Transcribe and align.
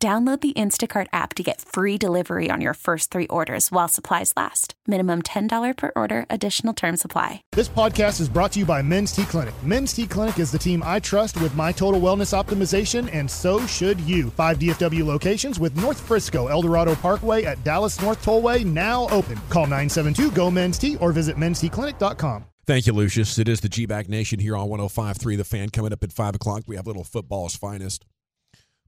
Download 0.00 0.40
the 0.40 0.52
Instacart 0.52 1.08
app 1.12 1.34
to 1.34 1.42
get 1.42 1.60
free 1.60 1.98
delivery 1.98 2.50
on 2.52 2.60
your 2.60 2.74
first 2.74 3.10
three 3.10 3.26
orders 3.26 3.72
while 3.72 3.88
supplies 3.88 4.32
last. 4.36 4.74
Minimum 4.86 5.22
$10 5.22 5.76
per 5.76 5.90
order, 5.96 6.24
additional 6.30 6.72
term 6.72 6.96
supply. 6.96 7.42
This 7.50 7.68
podcast 7.68 8.20
is 8.20 8.28
brought 8.28 8.52
to 8.52 8.60
you 8.60 8.64
by 8.64 8.80
Men's 8.80 9.10
T 9.10 9.24
Clinic. 9.24 9.60
Men's 9.64 9.92
T 9.92 10.06
Clinic 10.06 10.38
is 10.38 10.52
the 10.52 10.58
team 10.58 10.84
I 10.86 11.00
trust 11.00 11.40
with 11.40 11.52
my 11.56 11.72
total 11.72 12.00
wellness 12.00 12.32
optimization, 12.32 13.12
and 13.12 13.28
so 13.28 13.66
should 13.66 14.00
you. 14.02 14.30
Five 14.30 14.60
DFW 14.60 15.04
locations 15.04 15.58
with 15.58 15.76
North 15.76 15.98
Frisco, 15.98 16.46
Eldorado 16.46 16.94
Parkway 16.94 17.42
at 17.42 17.64
Dallas 17.64 18.00
North 18.00 18.24
Tollway 18.24 18.64
now 18.64 19.08
open. 19.08 19.36
Call 19.50 19.64
972 19.64 20.30
GO 20.30 20.48
Men's 20.48 20.78
T 20.78 20.94
or 20.98 21.10
visit 21.10 21.36
mensteclinic.com. 21.36 22.44
Thank 22.68 22.86
you, 22.86 22.92
Lucius. 22.92 23.36
It 23.36 23.48
is 23.48 23.62
the 23.62 23.68
G 23.68 23.84
Bag 23.84 24.08
Nation 24.08 24.38
here 24.38 24.56
on 24.56 24.68
105.3 24.68 25.36
The 25.36 25.44
Fan. 25.44 25.70
Coming 25.70 25.92
up 25.92 26.04
at 26.04 26.12
5 26.12 26.36
o'clock, 26.36 26.62
we 26.68 26.76
have 26.76 26.86
little 26.86 27.02
football's 27.02 27.56
finest. 27.56 28.04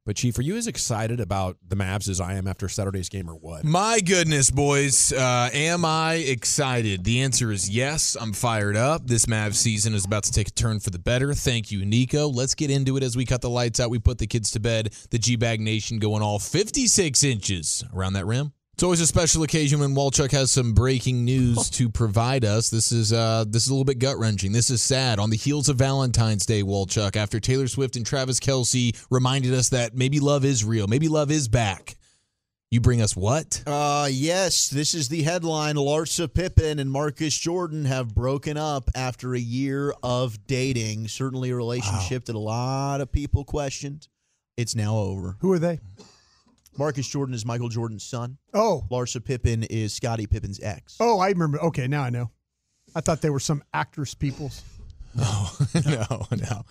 But, 0.07 0.17
Chief, 0.17 0.39
are 0.39 0.43
you 0.43 0.57
as 0.57 0.67
excited 0.67 1.21
about 1.21 1.59
the 1.67 1.77
Mavs 1.77 2.09
as 2.09 2.21
I 2.21 2.35
am 2.35 2.47
after 2.47 2.69
Saturday's 2.69 3.11
game 3.11 3.29
or 3.29 3.35
what? 3.35 3.65
My 3.65 4.01
goodness, 4.01 4.51
boys. 4.51 5.13
Uh, 5.13 5.51
am 5.53 5.85
I 5.85 6.15
excited? 6.15 7.05
The 7.05 7.21
answer 7.21 7.53
is 7.53 7.69
yes. 7.69 8.17
I'm 8.19 8.33
fired 8.33 8.77
up. 8.77 9.07
This 9.07 9.27
Mavs 9.27 9.57
season 9.57 9.93
is 9.95 10.07
about 10.07 10.25
to 10.25 10.33
take 10.33 10.49
a 10.49 10.53
turn 10.53 10.81
for 10.81 10.89
the 10.89 10.99
better. 10.99 11.35
Thank 11.35 11.71
you, 11.71 11.85
Nico. 11.85 12.29
Let's 12.29 12.55
get 12.55 12.71
into 12.71 12.97
it 12.97 13.03
as 13.03 13.15
we 13.15 13.27
cut 13.27 13.43
the 13.43 13.51
lights 13.51 13.79
out. 13.79 13.91
We 13.91 13.99
put 13.99 14.19
the 14.19 14.27
kids 14.27 14.51
to 14.53 14.61
bed. 14.61 14.95
The 15.11 15.19
G 15.19 15.37
Bag 15.37 15.61
Nation 15.61 15.99
going 15.99 16.23
all 16.23 16.39
56 16.39 17.23
inches 17.23 17.85
around 17.95 18.15
that 18.15 18.27
rim. 18.27 18.53
It's 18.81 18.85
always 18.85 19.03
a 19.03 19.07
special 19.07 19.43
occasion 19.43 19.79
when 19.81 19.95
Walchuk 19.95 20.33
has 20.33 20.51
some 20.51 20.73
breaking 20.73 21.23
news 21.23 21.69
to 21.73 21.91
provide 21.91 22.47
us. 22.47 22.71
This 22.71 22.93
is 22.93 23.13
uh, 23.13 23.45
this 23.47 23.65
is 23.65 23.69
a 23.69 23.75
little 23.75 23.85
bit 23.85 23.99
gut 23.99 24.17
wrenching. 24.19 24.53
This 24.53 24.71
is 24.71 24.83
sad. 24.83 25.19
On 25.19 25.29
the 25.29 25.37
heels 25.37 25.69
of 25.69 25.77
Valentine's 25.77 26.47
Day, 26.47 26.63
Walchuk, 26.63 27.15
after 27.15 27.39
Taylor 27.39 27.69
Swift 27.69 27.97
and 27.97 28.07
Travis 28.07 28.41
Kelce 28.41 28.99
reminded 29.11 29.53
us 29.53 29.69
that 29.69 29.95
maybe 29.95 30.19
love 30.19 30.47
is 30.47 30.65
real, 30.65 30.87
maybe 30.87 31.09
love 31.09 31.31
is 31.31 31.47
back. 31.47 31.99
You 32.71 32.81
bring 32.81 33.03
us 33.03 33.15
what? 33.15 33.63
Uh, 33.67 34.09
yes, 34.11 34.71
this 34.71 34.95
is 34.95 35.11
the 35.11 35.25
headline. 35.25 35.75
Larsa 35.75 36.33
Pippen 36.33 36.79
and 36.79 36.91
Marcus 36.91 37.37
Jordan 37.37 37.85
have 37.85 38.15
broken 38.15 38.57
up 38.57 38.89
after 38.95 39.35
a 39.35 39.39
year 39.39 39.93
of 40.03 40.47
dating. 40.47 41.09
Certainly 41.09 41.51
a 41.51 41.55
relationship 41.55 42.25
that 42.25 42.35
a 42.35 42.39
lot 42.39 43.03
of 43.03 43.13
people 43.13 43.45
questioned. 43.45 44.09
It's 44.57 44.75
now 44.75 44.97
over. 44.97 45.37
Who 45.41 45.53
are 45.53 45.59
they? 45.59 45.81
Marcus 46.79 47.07
Jordan 47.09 47.35
is 47.35 47.45
Michael 47.45 47.69
Jordan's 47.69 48.05
son. 48.05 48.39
Oh, 48.55 48.85
Larsa 48.91 49.23
Pippen 49.25 49.65
is 49.65 49.93
Scottie 49.93 50.27
Pippen's 50.27 50.61
ex. 50.63 50.97
oh, 51.01 51.19
I 51.19 51.29
remember. 51.29 51.59
Okay, 51.61 51.87
now 51.89 52.03
I 52.03 52.11
know. 52.11 52.31
I 52.95 53.01
thought 53.01 53.21
they 53.23 53.31
were 53.31 53.41
some 53.41 53.63
actress 53.75 54.15
peoples. 54.15 54.63
Oh 55.19 55.59
no, 55.87 56.27
no. 56.31 56.63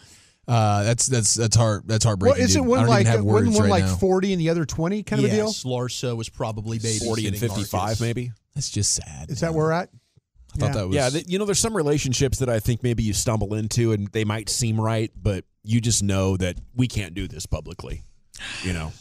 Uh, 0.48 0.84
that's 0.84 1.08
that's 1.08 1.34
that's 1.34 1.58
hard. 1.58 1.84
That's 1.86 2.06
heartbreaking. 2.06 2.38
Well, 2.40 2.46
isn't 2.46 2.62
dude. 2.62 2.70
One 2.70 2.88
like 2.88 3.02
even 3.02 3.12
have 3.12 3.24
one, 3.26 3.52
right 3.54 3.70
like 3.70 3.84
now. 3.84 3.96
forty 3.98 4.32
and 4.32 4.40
the 4.40 4.50
other 4.50 4.64
twenty 4.64 5.04
kind 5.04 5.20
of 5.22 5.30
a 5.30 5.36
deal? 5.36 5.48
yes, 5.48 5.66
Larsa 5.66 6.16
was 6.16 6.30
probably 6.30 6.80
babysitting 6.80 7.06
40 7.06 7.28
and 7.28 7.38
55, 7.38 8.00
maybe? 8.00 8.32
That's 8.56 8.70
just 8.70 8.94
sad. 8.94 9.30
Is 9.30 9.42
that 9.42 9.54
where 9.54 9.66
we're 9.66 9.72
at? 9.74 9.90
I 10.56 10.58
thought 10.58 10.66
Yeah. 10.68 10.72
that 10.72 10.88
was. 10.88 10.96
Yeah, 10.96 11.10
th- 11.10 11.26
you 11.28 11.38
know, 11.38 11.44
there's 11.44 11.60
some 11.60 11.76
relationships 11.76 12.40
that 12.40 12.48
I 12.50 12.62
think 12.62 12.82
maybe 12.82 13.04
you 13.04 13.12
stumble 13.12 13.54
into 13.54 13.92
and 13.92 14.08
they 14.08 14.24
might 14.24 14.48
seem 14.48 14.80
right, 14.80 15.12
but 15.22 15.44
you 15.64 15.82
just 15.82 16.02
know 16.02 16.38
that 16.38 16.56
we 16.74 16.88
can't 16.88 17.14
do 17.14 17.28
this 17.28 17.46
publicly. 17.46 18.04
You 18.64 18.72
know, 18.72 18.94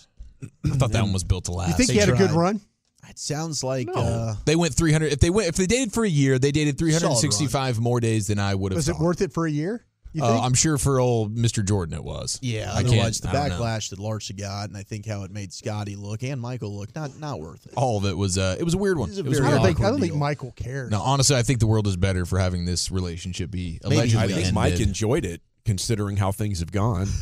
I 0.65 0.69
thought 0.77 0.93
that 0.93 1.03
one 1.03 1.13
was 1.13 1.25
built 1.25 1.45
to 1.47 1.53
last. 1.53 1.71
You 1.71 1.75
think 1.77 1.89
they 1.89 1.95
he 1.95 2.01
had 2.01 2.09
a 2.09 2.13
good 2.13 2.31
tried. 2.31 2.39
run? 2.39 2.61
It 3.09 3.19
sounds 3.19 3.65
like 3.65 3.89
uh, 3.95 4.35
They 4.45 4.55
went 4.57 4.75
300. 4.75 5.13
If 5.13 5.21
they 5.21 5.31
went, 5.31 5.49
if 5.49 5.57
they 5.57 5.67
dated 5.67 5.93
for 5.95 6.05
a 6.05 6.09
year, 6.09 6.39
they 6.39 6.51
dated 6.53 6.77
365 6.79 7.81
more 7.81 8.01
days 8.01 8.27
than 8.27 8.39
I 8.39 8.55
would 8.55 8.73
have. 8.73 8.77
Was 8.77 8.89
it 8.89 8.93
thought. 8.95 9.01
worth 9.03 9.23
it 9.23 9.33
for 9.33 9.47
a 9.47 9.51
year? 9.51 9.85
You 10.13 10.25
Uh. 10.25 10.41
I'm 10.41 10.55
sure 10.55 10.79
for 10.79 11.01
old 11.01 11.35
Mr. 11.37 11.65
Jordan 11.65 11.95
it 11.95 12.03
was. 12.05 12.39
yeah. 12.43 12.71
I 12.75 12.81
Otherwise, 12.81 13.21
can't. 13.21 13.33
the 13.33 13.39
I 13.39 13.49
don't 13.49 13.59
know. 13.59 13.65
backlash 13.65 13.91
that 13.91 13.99
Larsa 13.99 14.39
got, 14.39 14.69
and 14.69 14.77
I 14.77 14.83
think 14.83 15.07
how 15.07 15.23
it 15.25 15.31
made 15.31 15.53
Scottie 15.53 15.97
look 15.97 16.23
and 16.23 16.41
Michael 16.41 16.77
look, 16.79 16.95
not 16.95 17.19
not 17.19 17.41
worth 17.41 17.67
it. 17.67 17.73
All 17.77 17.99
of 17.99 18.05
it 18.07 18.17
was. 18.17 18.37
Uh, 18.39 18.57
it 18.59 18.65
was 18.65 18.75
a 18.75 18.79
weird 18.79 18.99
one. 18.99 19.09
This 19.11 19.19
is 19.19 19.25
a 19.25 19.27
It 19.27 19.29
was 19.29 19.39
a 19.39 19.43
I 19.43 19.45
very 19.45 19.53
weird 19.53 19.63
don't 19.63 19.75
think 19.77 19.87
I 19.87 19.91
don't 19.91 20.01
think 20.01 20.13
deal. 20.13 20.19
Michael 20.21 20.53
cares. 20.53 20.91
No, 20.91 21.01
honestly, 21.01 21.37
I 21.37 21.43
think 21.43 21.61
the 21.61 21.67
world 21.67 21.87
is 21.87 21.97
better 21.97 22.25
for 22.27 22.39
having 22.39 22.65
this 22.65 22.91
relationship 22.91 23.51
be 23.51 23.81
Maybe 23.85 23.97
allegedly 23.97 24.19
I 24.23 24.27
think 24.27 24.39
ended. 24.39 24.55
Mike 24.55 24.81
enjoyed 24.81 25.25
it 25.27 25.41
considering 25.65 26.17
how 26.17 26.33
things 26.33 26.61
have 26.61 26.73
gone. 26.73 27.07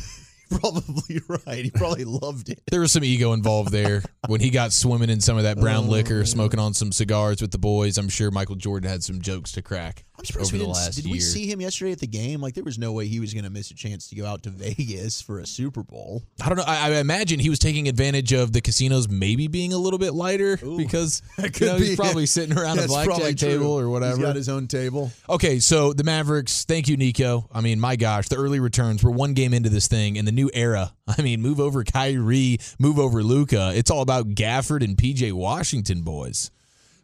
Probably 0.59 1.21
right. 1.27 1.65
He 1.65 1.71
probably 1.71 2.05
loved 2.05 2.49
it. 2.49 2.61
There 2.71 2.79
was 2.79 2.91
some 2.91 3.03
ego 3.03 3.33
involved 3.33 3.71
there 3.71 4.01
when 4.27 4.39
he 4.41 4.49
got 4.49 4.71
swimming 4.71 5.09
in 5.09 5.19
some 5.19 5.37
of 5.37 5.43
that 5.43 5.59
brown 5.59 5.85
Oh, 5.85 5.89
liquor, 5.89 6.25
smoking 6.25 6.59
on 6.59 6.73
some 6.73 6.91
cigars 6.91 7.41
with 7.41 7.51
the 7.51 7.57
boys. 7.57 7.97
I'm 7.97 8.09
sure 8.09 8.31
Michael 8.31 8.55
Jordan 8.55 8.89
had 8.89 9.03
some 9.03 9.21
jokes 9.21 9.51
to 9.53 9.61
crack 9.61 10.05
I'm 10.17 10.25
surprised 10.25 10.51
we 10.51 10.59
didn't. 10.59 10.73
last 10.73 10.95
Did 10.95 11.05
year. 11.05 11.11
we 11.11 11.19
see 11.19 11.45
him 11.45 11.61
yesterday 11.61 11.91
at 11.91 11.99
the 11.99 12.07
game? 12.07 12.41
Like 12.41 12.55
there 12.55 12.63
was 12.63 12.79
no 12.79 12.91
way 12.91 13.07
he 13.07 13.19
was 13.19 13.33
going 13.33 13.43
to 13.43 13.51
miss 13.51 13.69
a 13.69 13.75
chance 13.75 14.09
to 14.09 14.15
go 14.15 14.25
out 14.25 14.43
to 14.43 14.49
Vegas 14.51 15.21
for 15.21 15.39
a 15.39 15.45
Super 15.45 15.83
Bowl. 15.83 16.23
I 16.41 16.47
don't 16.49 16.57
know. 16.57 16.63
I, 16.65 16.89
I 16.89 16.95
imagine 16.95 17.39
he 17.39 17.49
was 17.49 17.59
taking 17.59 17.87
advantage 17.87 18.33
of 18.33 18.51
the 18.51 18.61
casinos 18.61 19.07
maybe 19.07 19.47
being 19.47 19.73
a 19.73 19.77
little 19.77 19.99
bit 19.99 20.13
lighter 20.13 20.57
Ooh. 20.63 20.77
because 20.77 21.21
you 21.37 21.65
know, 21.65 21.75
he's 21.75 21.95
probably 21.95 22.25
sitting 22.25 22.57
around 22.57 22.77
a 22.79 22.81
That's 22.81 22.93
blackjack 22.93 23.35
table 23.35 23.67
or 23.67 23.89
whatever. 23.89 24.17
He's 24.17 24.25
got 24.25 24.35
his 24.35 24.49
own 24.49 24.67
table. 24.67 25.11
Okay, 25.29 25.59
so 25.59 25.93
the 25.93 26.03
Mavericks, 26.03 26.65
thank 26.65 26.87
you, 26.87 26.97
Nico. 26.97 27.47
I 27.51 27.61
mean, 27.61 27.79
my 27.79 27.95
gosh, 27.95 28.27
the 28.29 28.37
early 28.37 28.59
returns. 28.59 29.03
We're 29.03 29.11
one 29.11 29.33
game 29.33 29.53
into 29.53 29.69
this 29.69 29.87
thing 29.87 30.15
in 30.15 30.25
the 30.25 30.31
new 30.31 30.49
era. 30.53 30.93
I 31.07 31.21
mean, 31.21 31.41
move 31.41 31.59
over 31.59 31.83
Kyrie, 31.83 32.57
move 32.79 32.97
over 32.97 33.21
Luka. 33.23 33.71
It's 33.75 33.91
all 33.91 34.01
about 34.01 34.29
Gafford 34.29 34.83
and 34.83 34.97
PJ 34.97 35.31
Washington, 35.33 36.01
boys. 36.01 36.49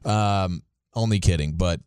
Um, 0.03 0.63
only 0.95 1.19
kidding, 1.19 1.53
but 1.53 1.79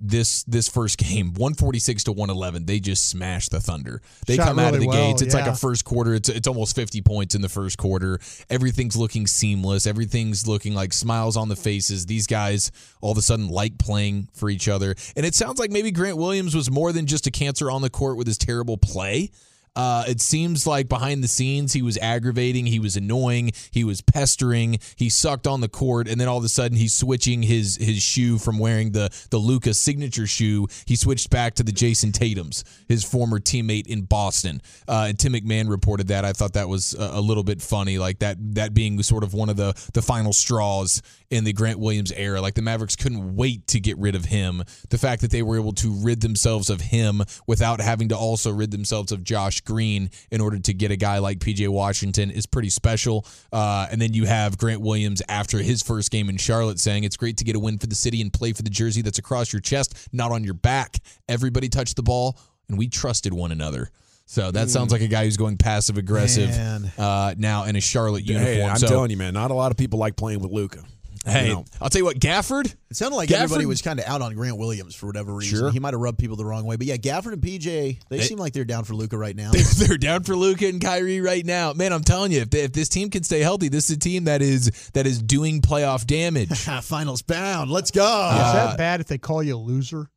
this 0.00 0.44
this 0.44 0.68
first 0.68 0.98
game, 0.98 1.32
one 1.34 1.54
forty 1.54 1.78
six 1.78 2.04
to 2.04 2.12
one 2.12 2.30
eleven, 2.30 2.66
they 2.66 2.80
just 2.80 3.08
smashed 3.08 3.50
the 3.50 3.60
Thunder. 3.60 4.00
They 4.26 4.36
Shot 4.36 4.48
come 4.48 4.58
out 4.58 4.74
of 4.74 4.80
the 4.80 4.86
well, 4.86 5.10
gates. 5.10 5.22
It's 5.22 5.34
like 5.34 5.46
a 5.46 5.54
first 5.54 5.84
quarter. 5.84 6.14
It's 6.14 6.28
it's 6.28 6.48
almost 6.48 6.76
fifty 6.76 7.02
points 7.02 7.34
in 7.34 7.42
the 7.42 7.48
first 7.48 7.78
quarter. 7.78 8.18
Everything's 8.48 8.96
looking 8.96 9.26
seamless. 9.26 9.86
Everything's 9.86 10.46
looking 10.46 10.74
like 10.74 10.92
smiles 10.92 11.36
on 11.36 11.48
the 11.48 11.56
faces. 11.56 12.06
These 12.06 12.26
guys 12.26 12.70
all 13.00 13.12
of 13.12 13.18
a 13.18 13.22
sudden 13.22 13.48
like 13.48 13.78
playing 13.78 14.28
for 14.34 14.48
each 14.48 14.68
other. 14.68 14.94
And 15.16 15.26
it 15.26 15.34
sounds 15.34 15.58
like 15.58 15.70
maybe 15.70 15.90
Grant 15.90 16.16
Williams 16.16 16.54
was 16.54 16.70
more 16.70 16.92
than 16.92 17.06
just 17.06 17.26
a 17.26 17.30
cancer 17.30 17.70
on 17.70 17.82
the 17.82 17.90
court 17.90 18.16
with 18.16 18.26
his 18.26 18.38
terrible 18.38 18.76
play. 18.78 19.30
Uh, 19.76 20.04
it 20.08 20.20
seems 20.22 20.66
like 20.66 20.88
behind 20.88 21.22
the 21.22 21.28
scenes 21.28 21.74
he 21.74 21.82
was 21.82 21.98
aggravating, 21.98 22.64
he 22.64 22.80
was 22.80 22.96
annoying, 22.96 23.52
he 23.70 23.84
was 23.84 24.00
pestering, 24.00 24.78
he 24.96 25.10
sucked 25.10 25.46
on 25.46 25.60
the 25.60 25.68
court, 25.68 26.08
and 26.08 26.18
then 26.18 26.26
all 26.26 26.38
of 26.38 26.44
a 26.44 26.48
sudden 26.48 26.78
he's 26.78 26.94
switching 26.94 27.42
his 27.42 27.76
his 27.76 28.02
shoe 28.02 28.38
from 28.38 28.58
wearing 28.58 28.92
the 28.92 29.10
the 29.30 29.36
Luka 29.36 29.74
signature 29.74 30.26
shoe. 30.26 30.66
He 30.86 30.96
switched 30.96 31.28
back 31.28 31.54
to 31.56 31.62
the 31.62 31.72
Jayson 31.72 32.12
Tatum's, 32.12 32.64
his 32.88 33.04
former 33.04 33.38
teammate 33.38 33.86
in 33.86 34.02
Boston. 34.02 34.62
Uh, 34.88 35.06
and 35.08 35.18
Tim 35.18 35.34
McMahon 35.34 35.68
reported 35.68 36.08
that. 36.08 36.24
I 36.24 36.32
thought 36.32 36.54
that 36.54 36.68
was 36.68 36.94
a, 36.94 37.10
a 37.14 37.20
little 37.20 37.44
bit 37.44 37.60
funny, 37.60 37.98
like 37.98 38.20
that 38.20 38.38
that 38.54 38.72
being 38.72 39.02
sort 39.02 39.24
of 39.24 39.34
one 39.34 39.50
of 39.50 39.56
the 39.56 39.74
the 39.92 40.02
final 40.02 40.32
straws 40.32 41.02
in 41.30 41.44
the 41.44 41.52
Grant 41.52 41.78
Williams 41.78 42.12
era. 42.12 42.40
Like 42.40 42.54
the 42.54 42.62
Mavericks 42.62 42.96
couldn't 42.96 43.36
wait 43.36 43.66
to 43.68 43.80
get 43.80 43.98
rid 43.98 44.14
of 44.14 44.24
him. 44.24 44.62
The 44.88 44.98
fact 44.98 45.20
that 45.20 45.30
they 45.30 45.42
were 45.42 45.58
able 45.58 45.72
to 45.74 45.92
rid 46.02 46.22
themselves 46.22 46.70
of 46.70 46.80
him 46.80 47.22
without 47.46 47.80
having 47.80 48.08
to 48.08 48.16
also 48.16 48.50
rid 48.50 48.70
themselves 48.70 49.12
of 49.12 49.22
Josh 49.22 49.60
Green 49.66 50.10
in 50.30 50.40
order 50.40 50.58
to 50.58 50.72
get 50.72 50.90
a 50.90 50.96
guy 50.96 51.18
like 51.18 51.38
PJ 51.38 51.68
Washington 51.68 52.30
is 52.30 52.46
pretty 52.46 52.70
special. 52.70 53.26
Uh, 53.52 53.86
and 53.90 54.00
then 54.00 54.14
you 54.14 54.24
have 54.24 54.56
Grant 54.56 54.80
Williams 54.80 55.20
after 55.28 55.58
his 55.58 55.82
first 55.82 56.10
game 56.10 56.28
in 56.28 56.36
Charlotte 56.36 56.80
saying 56.80 57.04
it's 57.04 57.16
great 57.16 57.36
to 57.38 57.44
get 57.44 57.56
a 57.56 57.58
win 57.58 57.78
for 57.78 57.86
the 57.86 57.94
city 57.94 58.20
and 58.22 58.32
play 58.32 58.52
for 58.52 58.62
the 58.62 58.70
jersey 58.70 59.02
that's 59.02 59.18
across 59.18 59.52
your 59.52 59.60
chest, 59.60 60.08
not 60.12 60.32
on 60.32 60.44
your 60.44 60.54
back. 60.54 60.96
Everybody 61.28 61.68
touched 61.68 61.96
the 61.96 62.02
ball, 62.02 62.38
and 62.68 62.78
we 62.78 62.88
trusted 62.88 63.34
one 63.34 63.52
another. 63.52 63.90
So 64.28 64.50
that 64.50 64.70
sounds 64.70 64.90
like 64.90 65.02
a 65.02 65.06
guy 65.06 65.24
who's 65.24 65.36
going 65.36 65.56
passive 65.56 65.98
aggressive 65.98 66.50
uh, 66.98 67.34
now 67.38 67.64
in 67.64 67.76
a 67.76 67.80
Charlotte 67.80 68.24
uniform. 68.24 68.54
Hey, 68.54 68.62
I'm 68.62 68.76
so, 68.76 68.88
telling 68.88 69.12
you, 69.12 69.16
man, 69.16 69.34
not 69.34 69.52
a 69.52 69.54
lot 69.54 69.70
of 69.70 69.76
people 69.76 70.00
like 70.00 70.16
playing 70.16 70.40
with 70.40 70.50
Luka. 70.50 70.82
Hey, 71.26 71.48
You 71.48 71.54
know. 71.54 71.64
I'll 71.80 71.88
tell 71.90 71.98
you 71.98 72.04
what, 72.04 72.18
Gafford. 72.20 72.72
It 72.88 72.96
sounded 72.96 73.16
like 73.16 73.28
Gafford- 73.28 73.40
everybody 73.42 73.66
was 73.66 73.82
kind 73.82 73.98
of 73.98 74.06
out 74.06 74.22
on 74.22 74.32
Grant 74.34 74.58
Williams 74.58 74.94
for 74.94 75.06
whatever 75.06 75.34
reason. 75.34 75.58
Sure. 75.58 75.70
He 75.72 75.80
might 75.80 75.92
have 75.92 76.00
rubbed 76.00 76.18
people 76.18 76.36
the 76.36 76.44
wrong 76.44 76.64
way, 76.64 76.76
but 76.76 76.86
yeah, 76.86 76.96
Gafford 76.96 77.32
and 77.32 77.42
PJ, 77.42 77.64
they, 77.64 77.98
They- 78.08 78.20
seem 78.22 78.38
like 78.38 78.52
they're 78.52 78.64
down 78.64 78.84
for 78.84 78.94
Luka 78.94 79.18
right 79.18 79.34
now. 79.34 79.50
They're 79.76 79.98
down 79.98 80.22
for 80.22 80.36
Luka 80.36 80.66
and 80.68 80.80
Kyrie 80.80 81.20
right 81.20 81.44
now. 81.44 81.72
Man, 81.72 81.92
I'm 81.92 82.04
telling 82.04 82.30
you, 82.32 82.40
if, 82.42 82.50
they, 82.50 82.60
if 82.60 82.72
this 82.72 82.88
team 82.88 83.10
can 83.10 83.24
stay 83.24 83.40
healthy, 83.40 83.68
this 83.68 83.90
is 83.90 83.96
a 83.96 83.98
team 83.98 84.24
that 84.24 84.40
is 84.40 84.70
that 84.94 85.06
is 85.06 85.20
doing 85.20 85.60
playoff 85.62 86.06
damage. 86.06 86.56
Finals 86.82 87.22
bound. 87.22 87.70
Let's 87.70 87.90
go. 87.90 88.02
is 88.04 88.08
Uh, 88.40 88.52
that 88.68 88.78
bad 88.78 89.00
if 89.00 89.06
they 89.08 89.18
call 89.18 89.42
you 89.42 89.56
a 89.56 89.58
loser? 89.58 90.08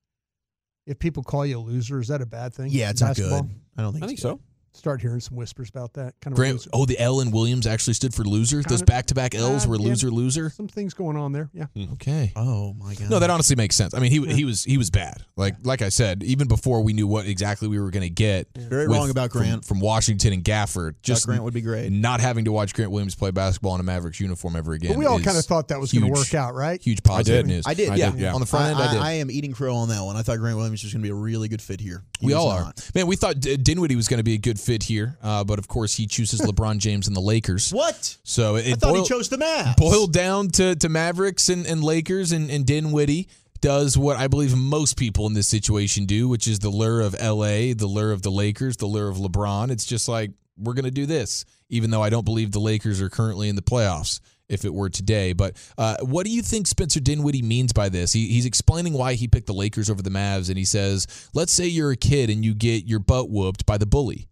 If 0.85 0.99
people 0.99 1.23
call 1.23 1.45
you 1.45 1.59
a 1.59 1.61
loser, 1.61 1.99
is 1.99 2.07
that 2.07 2.21
a 2.21 2.25
bad 2.25 2.53
thing? 2.53 2.69
yeah, 2.71 2.89
it's 2.91 3.01
in 3.01 3.07
not 3.07 3.15
good. 3.15 3.49
I 3.77 3.81
don't 3.81 3.93
think. 3.93 4.03
I 4.03 4.07
think 4.07 4.17
it's 4.17 4.21
so. 4.23 4.39
Start 4.73 5.01
hearing 5.01 5.19
some 5.19 5.35
whispers 5.35 5.69
about 5.69 5.93
that. 5.93 6.13
Kind 6.21 6.33
of 6.33 6.35
Grant, 6.35 6.67
oh, 6.73 6.85
the 6.85 6.97
L 6.99 7.19
in 7.21 7.31
Williams 7.31 7.65
actually 7.67 7.95
stood 7.95 8.13
for 8.13 8.23
loser. 8.23 8.57
Those 8.57 8.65
Kind 8.65 8.81
of- 8.81 8.85
back 8.87 9.05
to 9.07 9.15
back 9.15 9.35
L's 9.35 9.65
Uh, 9.65 9.69
were 9.69 9.75
yeah. 9.77 9.87
loser, 9.87 10.11
loser. 10.11 10.49
some 10.51 10.67
things 10.67 10.93
going 10.93 11.17
on 11.17 11.31
there. 11.31 11.49
Yeah. 11.53 11.65
Okay. 11.93 12.31
Oh 12.35 12.73
my 12.73 12.93
god. 12.95 13.09
No, 13.09 13.19
that 13.19 13.29
honestly 13.29 13.55
makes 13.55 13.75
sense. 13.75 13.93
I 13.93 13.99
mean, 13.99 14.11
he 14.11 14.25
he 14.33 14.45
was 14.45 14.63
he 14.63 14.77
was 14.77 14.89
bad. 14.89 15.23
Like 15.35 15.55
like 15.63 15.81
I 15.81 15.89
said, 15.89 16.23
even 16.23 16.47
before 16.47 16.81
we 16.81 16.93
knew 16.93 17.07
what 17.07 17.25
exactly 17.25 17.67
we 17.67 17.79
were 17.79 17.89
going 17.89 18.03
to 18.03 18.09
get. 18.09 18.47
Very 18.55 18.87
with- 18.87 18.95
wrong 18.97 19.09
about 19.09 19.31
from- 19.31 19.41
Grant. 19.41 19.65
from, 19.65 19.79
Washington 19.79 20.33
and 20.33 20.43
Gafford. 20.43 20.95
Just 21.01 21.25
Grant 21.25 21.43
would 21.43 21.53
be 21.53 21.61
great. 21.61 21.91
Not 21.91 22.19
having 22.21 22.45
to 22.45 22.51
watch 22.51 22.73
Grant 22.73 22.91
Williams 22.91 23.15
play 23.15 23.31
basketball 23.31 23.75
in 23.75 23.81
a 23.81 23.83
Mavericks 23.83 24.19
uniform 24.19 24.55
ever 24.55 24.73
again. 24.73 24.91
But 24.91 24.97
we 24.99 25.05
all 25.05 25.19
kind 25.19 25.37
of 25.37 25.45
thought 25.45 25.69
that 25.69 25.79
was 25.79 25.91
going 25.91 26.05
to 26.05 26.11
work 26.11 26.33
out, 26.33 26.53
right? 26.53 26.81
Huge 26.81 27.01
positive 27.01 27.45
did. 27.45 27.47
news. 27.47 27.63
I 27.65 27.73
did. 27.73 27.89
I 27.89 27.95
did, 27.97 28.15
yeah. 28.19 28.33
On 28.33 28.39
the 28.39 28.45
front 28.45 28.67
end, 28.67 28.77
I, 28.77 28.93
did. 28.93 29.01
I, 29.01 29.11
am 29.13 29.31
eating 29.31 29.53
crow 29.53 29.75
on 29.75 29.89
that 29.89 30.03
one. 30.03 30.15
I 30.15 30.21
thought 30.21 30.37
Grant 30.37 30.57
Williams 30.57 30.83
was 30.83 30.93
going 30.93 31.01
to 31.01 31.05
be 31.05 31.11
a 31.11 31.15
really 31.15 31.47
good 31.47 31.61
fit 31.61 31.79
here. 31.81 32.03
He 32.19 32.27
we 32.27 32.33
was 32.33 32.43
all 32.43 32.49
are. 32.51 32.73
Man, 32.93 33.07
we 33.07 33.15
thought 33.15 33.39
Dinwiddie 33.39 33.95
was 33.95 34.07
going 34.07 34.17
to 34.19 34.23
be 34.23 34.33
a 34.33 34.37
good 34.37 34.58
fit 34.59 34.83
here, 34.83 35.17
uh, 35.21 35.43
but 35.43 35.59
of 35.59 35.67
course 35.67 35.95
he 35.95 36.07
chooses 36.07 36.41
LeBron 36.41 36.77
James 36.79 37.07
and 37.07 37.15
the 37.15 37.21
Lakers. 37.21 37.71
What? 37.73 38.17
So 38.23 38.55
it 38.55 38.67
I 38.67 38.71
thought 38.71 38.93
boiled, 38.93 39.07
he 39.07 39.13
chose 39.13 39.29
the 39.29 39.37
Mavs. 39.37 39.77
boiled 39.77 40.13
down 40.13 40.49
to, 40.49 40.75
to 40.75 40.89
Mavericks 40.89 41.49
and, 41.49 41.65
and 41.65 41.83
Lakers, 41.83 42.31
and, 42.31 42.49
and 42.49 42.65
Dinwiddie 42.65 43.27
does 43.61 43.97
what 43.97 44.17
I 44.17 44.27
believe 44.27 44.55
most 44.55 44.97
people 44.97 45.27
in 45.27 45.33
this 45.33 45.47
situation 45.47 46.05
do, 46.05 46.27
which 46.27 46.47
is 46.47 46.59
the 46.59 46.69
lure 46.69 47.01
of 47.01 47.13
LA, 47.13 47.73
the 47.73 47.87
lure 47.87 48.11
of 48.11 48.21
the 48.21 48.31
Lakers, 48.31 48.77
the 48.77 48.85
lure 48.85 49.09
of 49.09 49.17
LeBron. 49.17 49.69
It's 49.69 49.85
just 49.85 50.07
like, 50.07 50.31
we're 50.57 50.73
going 50.73 50.85
to 50.85 50.91
do 50.91 51.05
this, 51.05 51.45
even 51.69 51.89
though 51.89 52.01
I 52.01 52.09
don't 52.09 52.25
believe 52.25 52.51
the 52.51 52.59
Lakers 52.59 53.01
are 53.01 53.09
currently 53.09 53.49
in 53.49 53.55
the 53.55 53.61
playoffs 53.61 54.19
if 54.49 54.65
it 54.65 54.73
were 54.73 54.89
today. 54.89 55.33
But 55.33 55.55
uh, 55.77 55.97
what 56.01 56.25
do 56.25 56.31
you 56.31 56.41
think 56.41 56.67
Spencer 56.67 56.99
Dinwiddie 56.99 57.43
means 57.43 57.71
by 57.71 57.89
this? 57.89 58.11
He, 58.11 58.27
he's 58.27 58.45
explaining 58.45 58.93
why 58.93 59.13
he 59.13 59.27
picked 59.27 59.47
the 59.47 59.53
Lakers 59.53 59.89
over 59.89 60.01
the 60.01 60.09
Mavs, 60.09 60.49
and 60.49 60.57
he 60.57 60.65
says, 60.65 61.29
let's 61.33 61.53
say 61.53 61.67
you're 61.67 61.91
a 61.91 61.97
kid 61.97 62.29
and 62.29 62.43
you 62.43 62.53
get 62.53 62.85
your 62.85 62.99
butt 62.99 63.29
whooped 63.29 63.65
by 63.65 63.77
the 63.77 63.85
bully, 63.85 64.27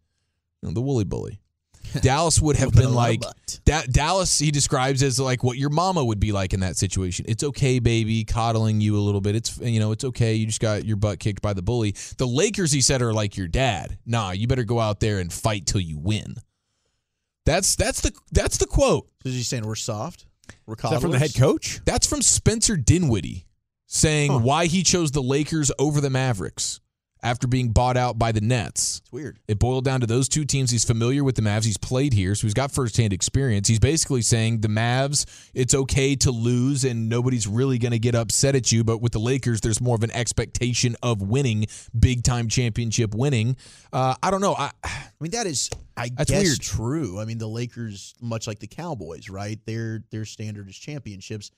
the 0.74 0.82
woolly 0.82 1.04
bully. 1.04 1.40
Dallas 2.02 2.42
would 2.42 2.58
have 2.58 2.74
been 2.74 2.86
a 2.86 2.90
lot 2.90 2.92
of 2.92 2.96
like 2.96 3.22
butt. 3.22 3.60
Da- 3.66 3.86
Dallas. 3.90 4.40
He 4.40 4.52
describes 4.52 5.02
as 5.04 5.20
like 5.20 5.44
what 5.44 5.58
your 5.58 5.70
mama 5.70 6.04
would 6.04 6.20
be 6.20 6.32
like 6.32 6.54
in 6.54 6.60
that 6.60 6.78
situation. 6.78 7.26
It's 7.28 7.44
okay, 7.44 7.80
baby, 7.80 8.26
coddling 8.26 8.82
you 8.82 8.98
a 8.98 9.00
little 9.00 9.22
bit. 9.22 9.36
It's 9.36 9.58
you 9.60 9.80
know, 9.80 9.92
it's 9.92 10.04
okay. 10.04 10.34
You 10.34 10.46
just 10.46 10.60
got 10.60 10.86
your 10.86 10.98
butt 10.98 11.20
kicked 11.20 11.42
by 11.42 11.54
the 11.54 11.62
bully. 11.62 11.96
The 12.18 12.28
Lakers, 12.28 12.72
he 12.72 12.82
said, 12.82 13.02
are 13.02 13.14
like 13.14 13.38
your 13.38 13.48
dad. 13.48 13.98
Nah, 14.06 14.32
you 14.32 14.48
better 14.48 14.64
go 14.64 14.80
out 14.80 15.00
there 15.00 15.20
and 15.20 15.32
fight 15.32 15.66
till 15.66 15.82
you 15.82 15.98
win. 15.98 16.36
That's 17.46 17.76
that's 17.76 18.02
the 18.02 18.12
that's 18.32 18.58
the 18.58 18.68
quote. 18.68 19.08
So 19.24 19.30
is 19.30 19.36
he 19.36 19.44
saying 19.44 19.66
we're 19.66 19.76
soft? 19.76 20.26
We're 20.66 20.76
Is 20.76 20.90
that 20.90 21.02
from 21.02 21.12
the 21.12 21.20
head 21.20 21.36
coach? 21.36 21.80
That's 21.86 22.08
from 22.08 22.22
Spencer 22.22 22.78
Dinwiddie 22.78 23.46
saying 23.88 24.44
why 24.44 24.66
he 24.66 24.84
chose 24.84 25.12
the 25.12 25.24
Lakers 25.24 25.72
over 25.80 26.02
the 26.02 26.10
Mavericks 26.10 26.82
after 27.24 27.48
being 27.48 27.72
bought 27.72 27.98
out 27.98 28.18
by 28.18 28.32
the 28.32 28.42
Nets. 28.42 29.00
It's 29.02 29.12
weird. 29.12 29.40
It 29.48 29.60
boiled 29.60 29.86
down 29.86 30.02
to 30.02 30.08
those 30.08 30.30
two 30.30 30.46
teams. 30.46 30.72
He's 30.72 30.84
familiar 30.86 31.24
with 31.24 31.36
the 31.36 31.42
Mavs. 31.42 31.66
He's 31.66 31.78
played 31.78 32.14
here, 32.14 32.36
so 32.36 32.48
he's 32.48 32.54
got 32.54 32.72
firsthand 32.72 33.14
experience. 33.14 33.68
He's 33.68 33.80
basically 33.80 34.22
saying 34.22 34.62
the 34.62 34.68
Mavs, 34.68 35.26
it's 35.54 35.74
okay 35.74 36.16
to 36.18 36.32
lose 36.32 36.84
and 36.84 37.10
nobody's 37.10 37.48
really 37.48 37.78
going 37.78 37.92
to 37.92 38.00
get 38.00 38.16
upset 38.16 38.56
at 38.56 38.72
you. 38.72 38.84
But 38.84 39.02
with 39.02 39.12
the 39.14 39.20
Lakers, 39.20 39.62
there's 39.62 39.82
more 39.82 39.96
of 39.96 40.04
an 40.04 40.12
expectation 40.12 40.96
of 41.04 41.22
winning, 41.22 41.66
big 41.98 42.24
time 42.24 42.48
championship 42.48 43.14
winning. 43.16 43.58
Uh, 43.92 44.16
I 44.22 44.32
don't 44.32 44.42
know. 44.42 44.56
I, 44.56 44.72
I 44.84 45.10
mean, 45.20 45.32
that 45.32 45.48
is, 45.48 45.70
I 45.96 46.10
That's 46.16 46.30
guess, 46.30 46.44
weird. 46.44 46.60
true. 46.60 47.20
I 47.20 47.26
mean, 47.26 47.38
the 47.38 47.48
Lakers, 47.48 48.14
much 48.22 48.48
like 48.48 48.60
the 48.60 48.68
Cowboys, 48.68 49.30
right? 49.30 49.60
Their 49.66 50.04
their 50.12 50.26
standard 50.26 50.70
is 50.70 50.78
championships. 50.78 51.52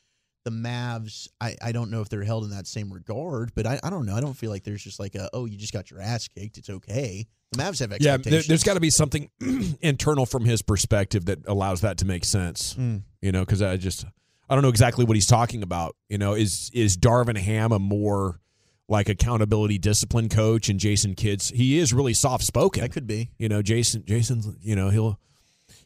The 0.46 0.52
Mavs, 0.52 1.28
I, 1.42 1.56
I 1.62 1.72
don't 1.72 1.92
know 1.92 2.02
if 2.02 2.10
they're 2.10 2.24
held 2.24 2.46
in 2.46 2.52
that 2.52 2.66
same 2.66 2.92
regard, 2.92 3.52
but 3.56 3.66
I, 3.68 3.80
I 3.84 3.90
don't 3.90 4.06
know. 4.06 4.16
I 4.16 4.22
don't 4.22 4.34
feel 4.36 4.50
like 4.50 4.64
there's 4.64 4.84
just 4.84 5.00
like 5.00 5.16
a, 5.16 5.30
oh, 5.34 5.46
you 5.46 5.58
just 5.58 5.74
got 5.74 5.92
your 5.92 6.02
ass 6.02 6.28
kicked. 6.28 6.58
It's 6.58 6.70
okay. 6.70 7.28
The 7.52 7.58
Mavs 7.58 7.80
have 7.80 7.92
Yeah, 8.00 8.14
expectations. 8.14 8.48
there, 8.48 8.54
has 8.54 8.64
got 8.64 8.76
to 8.76 8.80
be 8.80 8.90
something 8.90 9.30
internal 9.82 10.26
from 10.26 10.46
his 10.46 10.62
perspective 10.62 11.26
that 11.26 11.40
allows 11.48 11.82
that 11.82 11.98
to 12.00 12.06
make 12.06 12.24
sense. 12.24 12.76
Mm. 12.76 13.02
You 13.22 13.32
know, 13.32 13.42
because 13.42 13.62
I 13.62 13.76
just 13.78 14.06
I 14.50 14.56
don't 14.56 14.62
know 14.62 14.70
exactly 14.70 15.04
what 15.06 15.16
he's 15.16 15.28
talking 15.28 15.62
about. 15.62 15.96
You 16.08 16.18
know, 16.18 16.34
is 16.36 16.72
is 16.74 16.96
Darvin 16.98 17.38
Ham 17.38 17.72
a 17.72 17.80
more 17.80 18.40
like 18.88 19.10
accountability 19.10 19.78
discipline 19.78 20.30
coach 20.30 20.70
and 20.70 20.80
Jason 20.80 21.16
Kidd's? 21.16 21.50
He 21.50 21.78
is 21.80 21.94
really 21.94 22.14
soft 22.14 22.44
spoken. 22.46 22.82
That 22.82 22.92
could 22.92 23.06
be. 23.08 23.30
You 23.38 23.50
know, 23.50 23.62
Jason 23.62 24.04
Jason's 24.06 24.48
you 24.62 24.76
know 24.76 24.90
he'll 24.90 25.20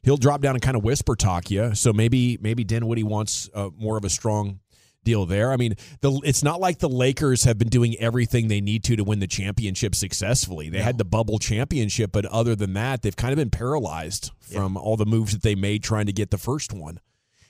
he'll 0.03 0.17
drop 0.17 0.41
down 0.41 0.55
and 0.55 0.61
kind 0.61 0.77
of 0.77 0.83
whisper 0.83 1.15
talk 1.15 1.49
you. 1.49 1.73
So 1.75 1.91
maybe 1.91 2.37
maybe 2.41 2.63
Dinwiddie 2.63 3.03
wants 3.03 3.49
uh, 3.53 3.69
more 3.75 3.97
of 3.97 4.05
a 4.05 4.09
strong 4.09 4.59
deal 5.03 5.25
there. 5.25 5.51
I 5.51 5.57
mean, 5.57 5.75
the 6.01 6.19
it's 6.23 6.43
not 6.43 6.59
like 6.59 6.79
the 6.79 6.89
Lakers 6.89 7.43
have 7.43 7.57
been 7.57 7.69
doing 7.69 7.95
everything 7.99 8.47
they 8.47 8.61
need 8.61 8.83
to 8.85 8.95
to 8.95 9.03
win 9.03 9.19
the 9.19 9.27
championship 9.27 9.95
successfully. 9.95 10.69
They 10.69 10.81
had 10.81 10.97
the 10.97 11.05
bubble 11.05 11.39
championship, 11.39 12.11
but 12.11 12.25
other 12.25 12.55
than 12.55 12.73
that, 12.73 13.01
they've 13.01 13.15
kind 13.15 13.31
of 13.31 13.37
been 13.37 13.49
paralyzed 13.49 14.31
from 14.39 14.77
all 14.77 14.97
the 14.97 15.05
moves 15.05 15.33
that 15.33 15.41
they 15.41 15.55
made 15.55 15.83
trying 15.83 16.05
to 16.05 16.13
get 16.13 16.31
the 16.31 16.37
first 16.37 16.73
one. 16.73 16.99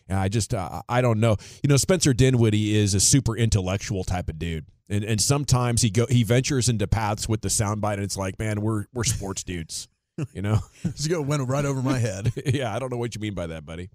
And 0.07 0.19
I 0.19 0.27
just 0.27 0.53
uh, 0.53 0.81
I 0.89 1.01
don't 1.01 1.19
know. 1.19 1.37
You 1.63 1.69
know, 1.69 1.77
Spencer 1.77 2.13
Dinwiddie 2.13 2.75
is 2.75 2.93
a 2.93 2.99
super 2.99 3.37
intellectual 3.37 4.03
type 4.03 4.29
of 4.29 4.39
dude. 4.39 4.65
And 4.89 5.03
and 5.03 5.21
sometimes 5.21 5.81
he 5.81 5.89
go 5.89 6.05
he 6.07 6.23
ventures 6.23 6.69
into 6.69 6.87
paths 6.87 7.29
with 7.29 7.41
the 7.41 7.49
soundbite 7.49 7.95
and 7.95 8.03
it's 8.03 8.17
like, 8.17 8.37
man, 8.37 8.61
we're 8.61 8.85
we're 8.93 9.03
sports 9.05 9.43
dudes. 9.43 9.87
You 10.33 10.41
know? 10.41 10.59
This 10.83 11.07
go 11.07 11.21
went 11.21 11.47
right 11.47 11.65
over 11.65 11.81
my 11.81 11.97
head. 11.97 12.31
yeah, 12.45 12.73
I 12.75 12.79
don't 12.79 12.91
know 12.91 12.97
what 12.97 13.15
you 13.15 13.21
mean 13.21 13.33
by 13.33 13.47
that, 13.47 13.65
buddy. 13.65 13.89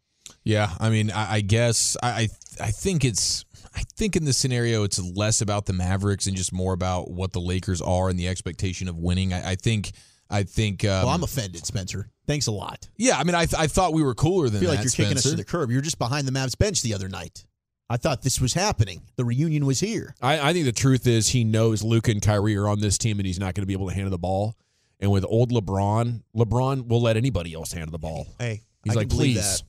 Yeah, 0.45 0.71
I 0.79 0.91
mean, 0.91 1.11
I, 1.11 1.35
I 1.37 1.41
guess 1.41 1.97
I, 2.03 2.29
I 2.61 2.71
think 2.71 3.05
it's 3.05 3.45
I 3.75 3.83
think 3.97 4.17
in 4.17 4.25
this 4.25 4.37
scenario 4.37 4.83
it's 4.83 4.99
less 4.99 5.41
about 5.41 5.67
the 5.67 5.73
Mavericks 5.73 6.27
and 6.27 6.37
just 6.37 6.53
more 6.53 6.73
about 6.73 7.11
what 7.11 7.33
the 7.33 7.41
Lakers 7.41 7.81
are 7.81 8.09
and 8.09 8.19
the 8.19 8.29
expectation 8.29 8.89
of 8.89 8.97
winning. 8.99 9.33
I, 9.33 9.53
I 9.53 9.55
think 9.55 9.93
I 10.31 10.43
think. 10.43 10.85
Um, 10.85 11.05
well, 11.07 11.09
I'm 11.11 11.23
offended, 11.23 11.65
Spencer. 11.65 12.11
Thanks 12.27 12.47
a 12.47 12.53
lot. 12.53 12.89
yeah, 12.97 13.17
I 13.19 13.25
mean, 13.25 13.35
I 13.35 13.47
th- 13.47 13.59
I 13.59 13.67
thought 13.69 13.95
we 13.95 14.03
were 14.03 14.15
cooler 14.15 14.49
than 14.49 14.59
I 14.59 14.61
feel 14.61 14.71
that. 14.71 14.77
like 14.77 14.85
you're 14.85 14.91
kicking 14.91 15.17
us 15.17 15.23
Spencer. 15.23 15.31
to 15.31 15.37
the 15.37 15.45
curb. 15.45 15.71
You're 15.71 15.81
just 15.81 15.99
behind 15.99 16.27
the 16.27 16.33
Mavs 16.33 16.59
bench 16.59 16.83
the 16.83 16.93
other 16.95 17.09
night. 17.09 17.47
I 17.89 17.97
thought 17.97 18.21
this 18.21 18.39
was 18.39 18.53
happening. 18.53 19.01
The 19.17 19.25
reunion 19.25 19.65
was 19.65 19.81
here. 19.81 20.15
I, 20.21 20.51
I 20.51 20.53
think 20.53 20.67
the 20.67 20.73
truth 20.73 21.07
is 21.07 21.29
he 21.29 21.45
knows 21.45 21.83
Luke 21.83 22.09
and 22.09 22.21
Kyrie 22.21 22.57
are 22.57 22.69
on 22.69 22.81
this 22.81 22.99
team 22.99 23.19
and 23.19 23.27
he's 23.27 23.39
not 23.39 23.55
going 23.55 23.63
to 23.63 23.67
be 23.67 23.73
able 23.73 23.89
to 23.89 23.95
handle 23.95 24.11
the 24.11 24.19
ball. 24.19 24.57
And 25.01 25.11
with 25.11 25.25
old 25.25 25.53
LeBron, 25.53 26.23
LeBron 26.35 26.89
will 26.89 27.01
let 27.01 27.17
anybody 27.17 27.55
else 27.55 27.73
handle 27.73 27.93
the 27.93 27.99
ball. 27.99 28.27
Hey, 28.39 28.63
He's 28.85 28.95
I 28.95 29.01
like, 29.01 29.09
can 29.09 29.19
believe 29.19 29.37
please. 29.37 29.63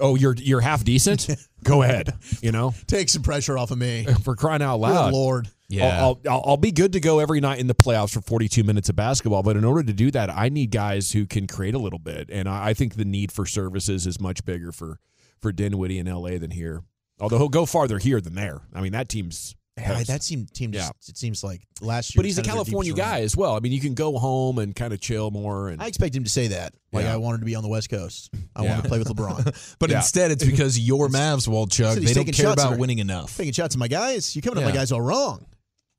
Oh, 0.00 0.14
you're 0.14 0.34
you're 0.34 0.60
half 0.60 0.84
decent. 0.84 1.28
Go 1.64 1.82
ahead. 1.82 2.14
You 2.40 2.52
know. 2.52 2.74
Take 2.86 3.08
some 3.08 3.22
pressure 3.22 3.58
off 3.58 3.70
of 3.70 3.78
me. 3.78 4.06
for 4.22 4.34
crying 4.34 4.62
out 4.62 4.76
Good 4.76 4.82
loud. 4.82 5.12
Lord. 5.12 5.48
Yeah. 5.68 6.02
I'll, 6.02 6.20
I'll, 6.28 6.42
I'll 6.46 6.56
be 6.56 6.72
good 6.72 6.92
to 6.92 7.00
go 7.00 7.18
every 7.18 7.40
night 7.40 7.58
in 7.58 7.66
the 7.66 7.74
playoffs 7.74 8.12
for 8.12 8.20
42 8.20 8.62
minutes 8.64 8.88
of 8.88 8.96
basketball. 8.96 9.42
But 9.42 9.56
in 9.56 9.64
order 9.64 9.82
to 9.82 9.92
do 9.92 10.10
that, 10.12 10.30
I 10.30 10.48
need 10.48 10.70
guys 10.70 11.12
who 11.12 11.26
can 11.26 11.46
create 11.46 11.74
a 11.74 11.78
little 11.78 11.98
bit. 11.98 12.28
And 12.30 12.48
I, 12.48 12.68
I 12.68 12.74
think 12.74 12.94
the 12.94 13.04
need 13.04 13.32
for 13.32 13.46
services 13.46 14.06
is 14.06 14.20
much 14.20 14.44
bigger 14.44 14.72
for, 14.72 14.98
for 15.40 15.52
Dinwiddie 15.52 15.98
in 15.98 16.06
LA 16.06 16.38
than 16.38 16.50
here. 16.50 16.82
Although 17.18 17.38
he'll 17.38 17.48
go 17.48 17.66
farther 17.66 17.98
here 17.98 18.20
than 18.20 18.34
there. 18.34 18.60
I 18.74 18.80
mean, 18.82 18.92
that 18.92 19.08
team's. 19.08 19.56
That 19.76 20.22
seem, 20.22 20.46
team 20.46 20.70
just, 20.70 20.86
Yeah. 20.86 20.92
it 21.10 21.16
seems 21.18 21.42
like 21.42 21.62
last 21.80 22.14
year. 22.14 22.20
but 22.20 22.26
he's 22.26 22.38
a 22.38 22.42
was 22.42 22.46
kind 22.48 22.58
of 22.60 22.66
their 22.66 22.72
California 22.72 22.92
guy 22.92 23.20
as 23.22 23.36
well. 23.36 23.56
I 23.56 23.60
mean, 23.60 23.72
you 23.72 23.80
can 23.80 23.94
go 23.94 24.16
home 24.18 24.58
and 24.58 24.74
kind 24.74 24.92
of 24.92 25.00
chill 25.00 25.30
more. 25.32 25.68
And 25.68 25.82
I 25.82 25.88
expect 25.88 26.14
him 26.14 26.22
to 26.24 26.30
say 26.30 26.48
that. 26.48 26.74
Like, 26.92 27.04
Yeah. 27.06 27.14
I 27.14 27.16
wanted 27.16 27.38
to 27.38 27.44
be 27.44 27.56
on 27.56 27.62
the 27.64 27.68
West 27.68 27.90
Coast. 27.90 28.30
I 28.54 28.62
Yeah. 28.62 28.70
want 28.72 28.82
to 28.84 28.88
play 28.88 28.98
with 29.00 29.08
LeBron. 29.08 29.76
But 29.80 29.90
Yeah. 29.90 29.96
instead, 29.96 30.30
it's 30.30 30.44
because 30.44 30.78
your 30.78 31.08
Mavs, 31.08 31.48
Walchuk, 31.48 31.96
they 32.04 32.12
don't 32.14 32.32
care 32.32 32.52
about 32.52 32.78
winning 32.78 33.00
enough. 33.00 33.36
Taking 33.36 33.52
shots 33.52 33.74
at 33.74 33.78
my 33.78 33.88
guys. 33.88 34.36
You're 34.36 34.42
coming 34.42 34.62
at 34.62 34.66
my 34.66 34.72
guys 34.74 34.92
all 34.92 35.00
wrong. 35.00 35.44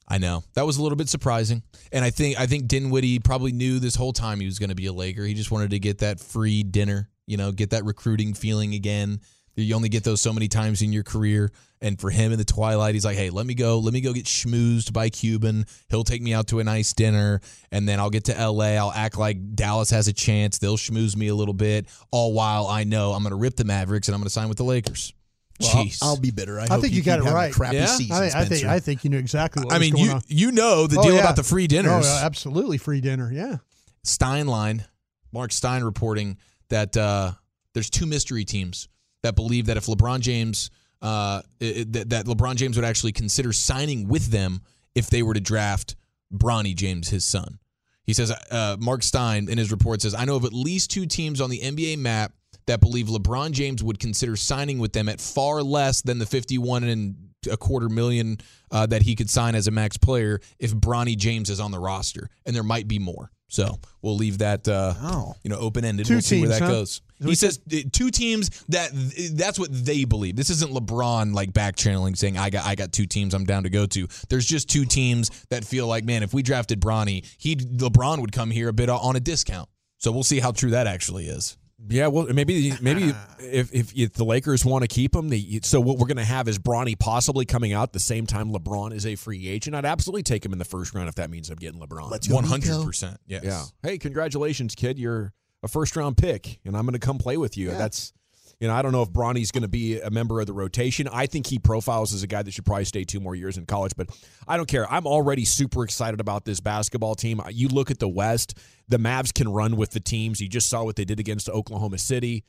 I 0.07 0.19
know 0.19 0.43
that 0.53 0.65
was 0.67 0.77
a 0.77 0.83
little 0.83 0.95
bit 0.95 1.09
surprising, 1.09 1.63
and 1.91 2.05
I 2.05 2.11
think 2.11 2.39
I 2.39 2.45
think 2.45 2.67
Dinwiddie 2.67 3.17
probably 3.19 3.51
knew 3.51 3.79
this 3.79 3.95
whole 3.95 4.13
time 4.13 4.39
he 4.39 4.45
was 4.45 4.59
going 4.59 4.69
to 4.69 4.75
be 4.75 4.85
a 4.85 4.93
Laker. 4.93 5.25
He 5.25 5.33
just 5.33 5.49
wanted 5.49 5.71
to 5.71 5.79
get 5.79 5.97
that 5.97 6.19
free 6.19 6.61
dinner, 6.61 7.09
you 7.25 7.37
know, 7.37 7.51
get 7.51 7.71
that 7.71 7.83
recruiting 7.85 8.35
feeling 8.35 8.75
again. 8.75 9.19
You 9.55 9.75
only 9.75 9.89
get 9.89 10.03
those 10.03 10.21
so 10.21 10.33
many 10.33 10.47
times 10.49 10.81
in 10.81 10.91
your 10.91 11.03
career, 11.03 11.51
and 11.81 11.99
for 11.99 12.09
him 12.09 12.31
in 12.33 12.37
the 12.37 12.43
twilight, 12.45 12.93
he's 12.93 13.05
like, 13.05 13.15
"Hey, 13.15 13.29
let 13.29 13.45
me 13.45 13.53
go, 13.53 13.79
let 13.79 13.93
me 13.93 14.01
go 14.01 14.11
get 14.11 14.25
schmoozed 14.25 14.91
by 14.91 15.09
Cuban. 15.09 15.65
He'll 15.89 16.03
take 16.03 16.21
me 16.21 16.33
out 16.33 16.47
to 16.47 16.59
a 16.59 16.63
nice 16.63 16.91
dinner, 16.93 17.39
and 17.71 17.87
then 17.87 17.99
I'll 17.99 18.09
get 18.09 18.25
to 18.25 18.37
L.A. 18.37 18.77
I'll 18.77 18.91
act 18.91 19.17
like 19.17 19.55
Dallas 19.55 19.89
has 19.91 20.07
a 20.09 20.13
chance. 20.13 20.57
They'll 20.57 20.75
schmooze 20.77 21.15
me 21.15 21.29
a 21.29 21.35
little 21.35 21.53
bit, 21.53 21.87
all 22.11 22.33
while 22.33 22.67
I 22.67 22.83
know 22.83 23.13
I'm 23.13 23.23
going 23.23 23.31
to 23.31 23.37
rip 23.37 23.55
the 23.55 23.63
Mavericks 23.65 24.07
and 24.09 24.15
I'm 24.15 24.19
going 24.19 24.25
to 24.27 24.29
sign 24.31 24.49
with 24.49 24.57
the 24.57 24.63
Lakers." 24.65 25.13
Well, 25.61 25.69
I'll- 25.73 25.85
Jeez. 25.85 25.99
I'll, 26.01 26.19
be 26.19 26.31
bitter. 26.31 26.59
I, 26.59 26.63
I 26.63 26.67
hope 26.67 26.81
think 26.81 26.93
you 26.93 27.01
got 27.01 27.21
keep 27.21 27.29
it 27.29 27.33
right. 27.33 27.53
Crappy 27.53 27.77
Yeah? 27.77 27.85
season, 27.85 28.13
I, 28.13 28.41
I 28.41 28.43
think 28.43 28.65
I 28.65 28.81
think 28.81 29.05
you 29.05 29.09
knew 29.09 29.17
exactly 29.19 29.63
what 29.63 29.71
I 29.73 29.77
was 29.77 29.87
mean, 29.87 29.93
going 29.93 30.05
you 30.05 30.11
on. 30.11 30.21
you 30.27 30.51
know 30.51 30.85
the 30.85 30.99
Oh, 30.99 31.03
deal 31.03 31.13
yeah. 31.13 31.21
about 31.21 31.37
the 31.37 31.43
free 31.43 31.67
dinners. 31.67 32.05
Oh, 32.05 32.19
absolutely 32.25 32.77
free 32.77 32.99
dinner. 32.99 33.31
Yeah. 33.31 33.59
Steinline, 34.05 34.83
Mark 35.31 35.53
Stein 35.53 35.83
reporting 35.85 36.37
that 36.69 36.97
uh, 36.97 37.31
there's 37.73 37.89
two 37.89 38.05
mystery 38.05 38.43
teams 38.43 38.89
that 39.25 39.35
believe 39.35 39.65
that 39.65 39.77
if 39.77 39.85
LeBron 39.87 40.21
James, 40.21 40.69
uh, 41.01 41.41
it- 41.59 41.91
that, 41.93 42.09
that 42.11 42.25
LeBron 42.25 42.55
James 42.55 42.77
would 42.77 42.85
actually 42.85 43.11
consider 43.11 43.51
signing 43.51 44.07
with 44.07 44.27
them 44.31 44.61
if 44.95 45.09
they 45.09 45.21
were 45.23 45.33
to 45.33 45.41
draft 45.41 45.95
Bronny 46.33 46.75
James, 46.75 47.09
his 47.09 47.25
son. 47.25 47.59
He 48.03 48.13
says, 48.13 48.31
uh, 48.31 48.77
Mark 48.79 49.01
Stein 49.03 49.49
in 49.49 49.57
his 49.57 49.71
report 49.71 50.01
says, 50.01 50.13
I 50.13 50.25
know 50.25 50.35
of 50.35 50.45
at 50.45 50.53
least 50.53 50.91
two 50.91 51.05
teams 51.07 51.41
on 51.41 51.49
the 51.49 51.59
NBA 51.59 51.97
map 51.97 52.33
that 52.67 52.79
believe 52.79 53.07
LeBron 53.07 53.51
James 53.51 53.83
would 53.83 53.99
consider 53.99 54.35
signing 54.35 54.79
with 54.79 54.93
them 54.93 55.09
at 55.09 55.19
far 55.19 55.61
less 55.63 56.01
than 56.01 56.17
the 56.19 56.25
51 56.25 56.83
and 56.83 57.15
a 57.51 57.57
quarter 57.57 57.89
million 57.89 58.37
uh, 58.71 58.85
that 58.87 59.01
he 59.03 59.15
could 59.15 59.29
sign 59.29 59.53
as 59.55 59.67
a 59.67 59.71
max 59.71 59.97
player 59.97 60.39
if 60.59 60.73
Bronny 60.75 61.15
James 61.17 61.49
is 61.49 61.59
on 61.59 61.71
the 61.71 61.79
roster. 61.79 62.29
And 62.45 62.55
there 62.55 62.63
might 62.63 62.87
be 62.87 62.97
more. 62.99 63.31
So 63.47 63.79
we'll 64.01 64.15
leave 64.17 64.39
that 64.39 64.67
uh, 64.67 64.93
Oh. 64.99 65.35
you 65.43 65.49
know 65.51 65.57
open 65.57 65.85
ended. 65.85 66.09
We'll 66.09 66.21
see 66.21 66.41
where 66.41 66.49
teams, 66.49 66.59
that 66.59 66.65
huh? 66.65 66.71
goes. 66.71 67.01
He 67.23 67.35
says 67.35 67.59
two 67.91 68.11
teams 68.11 68.63
that 68.69 68.89
that's 69.33 69.57
what 69.57 69.69
they 69.71 70.03
believe. 70.05 70.35
This 70.35 70.49
isn't 70.49 70.71
LeBron 70.71 71.33
like 71.33 71.53
back 71.53 71.75
channeling 71.75 72.15
saying 72.15 72.37
I 72.37 72.49
got 72.49 72.65
I 72.65 72.75
got 72.75 72.91
two 72.91 73.05
teams 73.05 73.33
I'm 73.33 73.45
down 73.45 73.63
to 73.63 73.69
go 73.69 73.85
to. 73.85 74.07
There's 74.29 74.45
just 74.45 74.69
two 74.69 74.85
teams 74.85 75.29
that 75.49 75.63
feel 75.63 75.87
like 75.87 76.03
man 76.03 76.23
if 76.23 76.33
we 76.33 76.43
drafted 76.43 76.81
Bronny, 76.81 77.25
he 77.37 77.55
LeBron 77.55 78.19
would 78.19 78.31
come 78.31 78.51
here 78.51 78.69
a 78.69 78.73
bit 78.73 78.89
on 78.89 79.15
a 79.15 79.19
discount. 79.19 79.69
So 79.97 80.11
we'll 80.11 80.23
see 80.23 80.39
how 80.39 80.51
true 80.51 80.71
that 80.71 80.87
actually 80.87 81.27
is. 81.27 81.57
Yeah, 81.87 82.07
well, 82.07 82.25
maybe 82.33 82.73
maybe 82.81 83.11
ah. 83.13 83.35
if, 83.39 83.73
if 83.73 83.97
if 83.97 84.13
the 84.13 84.23
Lakers 84.23 84.63
want 84.63 84.83
to 84.83 84.87
keep 84.87 85.13
him, 85.13 85.29
they, 85.29 85.59
so 85.61 85.81
what 85.81 85.97
we're 85.97 86.07
going 86.07 86.17
to 86.17 86.23
have 86.23 86.47
is 86.47 86.57
Bronny 86.57 86.97
possibly 86.97 87.45
coming 87.45 87.73
out 87.73 87.91
the 87.91 87.99
same 87.99 88.25
time 88.25 88.51
LeBron 88.51 88.93
is 88.93 89.05
a 89.05 89.15
free 89.15 89.47
agent. 89.47 89.75
I'd 89.75 89.85
absolutely 89.85 90.23
take 90.23 90.45
him 90.45 90.53
in 90.53 90.57
the 90.57 90.65
first 90.65 90.93
round 90.95 91.09
if 91.09 91.15
that 91.15 91.29
means 91.29 91.49
I'm 91.49 91.57
getting 91.57 91.79
LeBron. 91.79 92.09
Let's 92.09 92.27
go, 92.27 92.41
hundred 92.41 92.85
percent. 92.85 93.17
Yes. 93.27 93.43
Yeah. 93.43 93.63
Hey, 93.83 93.97
congratulations, 93.97 94.73
kid. 94.73 94.97
You're 94.97 95.33
a 95.65 95.67
first 95.67 95.95
round 95.97 96.15
pick, 96.15 96.59
and 96.63 96.77
I'm 96.77 96.83
going 96.85 96.93
to 96.93 96.99
come 96.99 97.17
play 97.17 97.35
with 97.35 97.57
you. 97.57 97.71
That's, 97.71 98.13
you 98.59 98.67
know, 98.67 98.73
I 98.73 98.81
don't 98.81 98.91
know 98.93 99.01
if 99.01 99.11
Bronny's 99.11 99.51
going 99.51 99.63
to 99.63 99.67
be 99.67 99.99
a 99.99 100.09
member 100.09 100.39
of 100.39 100.47
the 100.47 100.53
rotation. 100.53 101.09
I 101.11 101.25
think 101.25 101.47
he 101.47 101.59
profiles 101.59 102.13
as 102.13 102.23
a 102.23 102.27
guy 102.27 102.41
that 102.43 102.53
should 102.53 102.65
probably 102.65 102.85
stay 102.85 103.03
two 103.03 103.19
more 103.19 103.35
years 103.35 103.57
in 103.57 103.65
college, 103.65 103.91
but 103.97 104.07
I 104.47 104.55
don't 104.55 104.67
care. 104.67 104.89
I'm 104.89 105.05
already 105.05 105.43
super 105.43 105.83
excited 105.83 106.21
about 106.21 106.45
this 106.45 106.61
basketball 106.61 107.15
team. 107.15 107.41
You 107.51 107.67
look 107.67 107.91
at 107.91 107.99
the 107.99 108.07
West, 108.07 108.57
the 108.87 108.97
Mavs 108.97 109.33
can 109.33 109.49
run 109.49 109.75
with 109.75 109.91
the 109.91 109.99
teams. 109.99 110.39
You 110.39 110.47
just 110.47 110.69
saw 110.69 110.83
what 110.83 110.95
they 110.95 111.03
did 111.05 111.19
against 111.19 111.49
Oklahoma 111.49 111.97
City. 111.97 112.45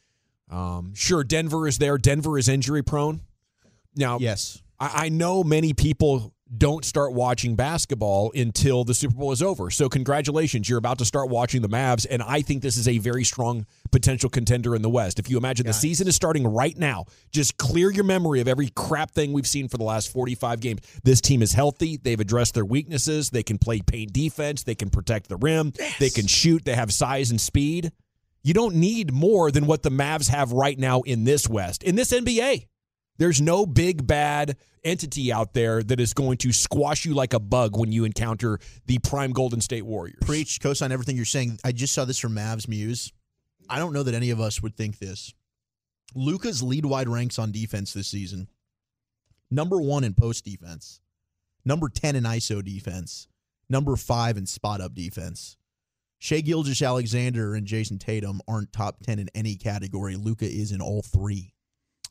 Um, 0.48 0.92
sure, 0.94 1.24
Denver 1.24 1.66
is 1.66 1.78
there. 1.78 1.98
Denver 1.98 2.38
is 2.38 2.48
injury 2.48 2.84
prone. 2.84 3.22
Now, 3.96 4.18
Yes. 4.20 4.62
I, 4.78 5.06
I 5.06 5.08
know 5.08 5.42
many 5.42 5.72
people 5.72 6.32
don't 6.54 6.84
start 6.84 7.12
watching 7.12 7.56
basketball 7.56 8.30
until 8.34 8.84
the 8.84 8.94
Super 8.94 9.16
Bowl 9.16 9.32
is 9.32 9.42
over. 9.42 9.70
So 9.70 9.88
congratulations, 9.88 10.68
you're 10.68 10.78
about 10.78 10.98
to 10.98 11.04
start 11.04 11.28
watching 11.28 11.60
the 11.60 11.68
Mavs, 11.68 12.06
and 12.08 12.22
I 12.22 12.40
think 12.40 12.62
this 12.62 12.76
is 12.76 12.86
a 12.86 12.98
very 12.98 13.24
strong 13.24 13.66
potential 13.90 14.30
contender 14.30 14.76
in 14.76 14.82
the 14.82 14.90
West. 14.90 15.18
If 15.18 15.28
you 15.28 15.38
imagine 15.38 15.66
the 15.66 15.72
season 15.72 16.06
is 16.06 16.14
starting 16.14 16.46
right 16.46 16.76
now, 16.76 17.06
just 17.32 17.56
clear 17.56 17.90
your 17.90 18.04
memory 18.04 18.40
of 18.40 18.48
every 18.48 18.68
crap 18.68 19.10
thing 19.10 19.32
we've 19.32 19.46
seen 19.46 19.68
for 19.68 19.76
the 19.76 19.84
last 19.84 20.12
45 20.12 20.60
games. 20.60 20.80
This 21.02 21.20
team 21.20 21.42
is 21.42 21.52
healthy. 21.52 21.96
They've 21.96 22.20
addressed 22.20 22.54
their 22.54 22.64
weaknesses. 22.64 23.30
They 23.30 23.42
can 23.42 23.58
play 23.58 23.80
paint 23.80 24.12
defense. 24.12 24.62
They 24.62 24.76
can 24.76 24.90
protect 24.90 25.28
the 25.28 25.36
rim. 25.36 25.72
They 25.98 26.10
can 26.10 26.26
shoot. 26.26 26.64
They 26.64 26.74
have 26.74 26.92
size 26.92 27.30
and 27.30 27.40
speed. 27.40 27.90
You 28.44 28.54
don't 28.54 28.76
need 28.76 29.12
more 29.12 29.50
than 29.50 29.66
what 29.66 29.82
the 29.82 29.90
Mavs 29.90 30.28
have 30.28 30.52
right 30.52 30.78
now 30.78 31.00
in 31.00 31.24
this 31.24 31.48
West, 31.48 31.82
in 31.82 31.96
this 31.96 32.12
NBA. 32.12 32.66
There's 33.18 33.40
no 33.40 33.66
big 33.66 34.06
bad 34.06 34.56
entity 34.84 35.32
out 35.32 35.52
there 35.52 35.82
that 35.82 35.98
is 36.00 36.14
going 36.14 36.38
to 36.38 36.52
squash 36.52 37.04
you 37.04 37.14
like 37.14 37.34
a 37.34 37.40
bug 37.40 37.76
when 37.76 37.92
you 37.92 38.04
encounter 38.04 38.58
the 38.86 38.98
prime 38.98 39.32
Golden 39.32 39.60
State 39.60 39.84
Warriors. 39.84 40.18
Preach, 40.20 40.60
co-sign 40.60 40.92
everything 40.92 41.16
you're 41.16 41.24
saying. 41.24 41.58
I 41.64 41.72
just 41.72 41.92
saw 41.92 42.04
this 42.04 42.18
from 42.18 42.34
Mavs 42.34 42.68
Muse. 42.68 43.12
I 43.68 43.78
don't 43.78 43.92
know 43.92 44.04
that 44.04 44.14
any 44.14 44.30
of 44.30 44.40
us 44.40 44.62
would 44.62 44.76
think 44.76 44.98
this. 44.98 45.34
Luka's 46.14 46.62
lead 46.62 46.86
wide 46.86 47.08
ranks 47.08 47.38
on 47.38 47.50
defense 47.50 47.92
this 47.92 48.08
season. 48.08 48.48
Number 49.50 49.80
one 49.80 50.04
in 50.04 50.14
post 50.14 50.44
defense. 50.44 51.00
Number 51.64 51.88
10 51.88 52.16
in 52.16 52.24
ISO 52.24 52.64
defense. 52.64 53.28
Number 53.68 53.96
five 53.96 54.36
in 54.36 54.46
spot 54.46 54.80
up 54.80 54.94
defense. 54.94 55.56
Shai 56.18 56.40
Gilgeous-Alexander 56.40 57.54
and 57.54 57.66
Jayson 57.66 57.98
Tatum 57.98 58.40
aren't 58.48 58.72
top 58.72 59.02
10 59.02 59.18
in 59.18 59.28
any 59.34 59.56
category. 59.56 60.16
Luka 60.16 60.46
is 60.46 60.72
in 60.72 60.80
all 60.80 61.02
three. 61.02 61.52